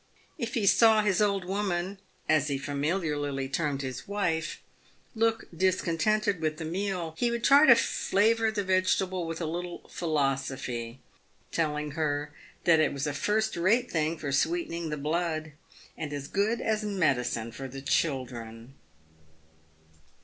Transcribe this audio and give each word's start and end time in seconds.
If 0.39 0.55
he 0.55 0.65
saw 0.65 1.03
his 1.03 1.21
old 1.21 1.45
woman— 1.45 1.99
as 2.27 2.47
he 2.47 2.57
familiarly 2.57 3.47
termed 3.47 3.83
his 3.83 4.07
wife— 4.07 4.59
look 5.15 5.45
discontented 5.55 6.41
with 6.41 6.57
the 6.57 6.65
meal, 6.65 7.13
he 7.19 7.29
would 7.29 7.43
try 7.43 7.67
to 7.67 7.75
flavour 7.75 8.49
the 8.49 8.63
vegetable 8.63 9.27
with 9.27 9.39
a 9.39 9.45
little 9.45 9.87
philosophy, 9.89 11.01
telling 11.51 11.91
her 11.91 12.33
that 12.63 12.79
it 12.79 12.93
was 12.93 13.05
a 13.05 13.13
first 13.13 13.55
rate 13.55 13.91
thing 13.91 14.17
for 14.17 14.31
sweetening 14.31 14.89
the 14.89 14.97
blood, 14.97 15.51
and 15.95 16.13
as 16.13 16.27
good 16.27 16.61
as 16.61 16.83
medicine 16.83 17.51
for 17.51 17.67
the 17.67 17.83
children. 17.83 18.73